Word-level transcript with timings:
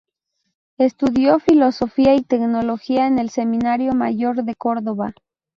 Estudió 0.79 1.37
filosofía 1.39 2.15
y 2.15 2.23
teología 2.23 3.05
en 3.05 3.19
el 3.19 3.29
Seminario 3.29 3.93
Mayor 3.93 4.43
de 4.43 4.55
Córdoba. 4.55 5.13